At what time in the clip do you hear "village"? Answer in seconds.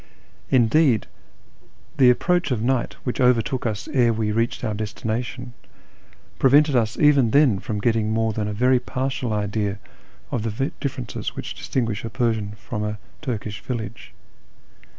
13.61-14.11